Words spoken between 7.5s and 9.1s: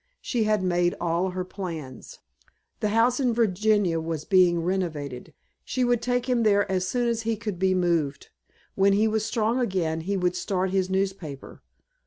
be moved. When he